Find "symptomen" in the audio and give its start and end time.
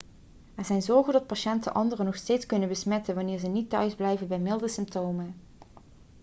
4.67-5.35